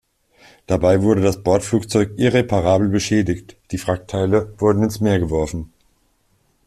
[0.65, 5.71] Dabei wurde das Bordflugzeug irreparabel beschädigt, die Wrackteile wurden ins Meer geworfen.